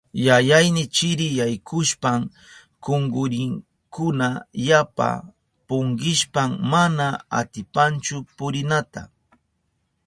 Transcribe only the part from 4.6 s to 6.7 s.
yapa punkishpan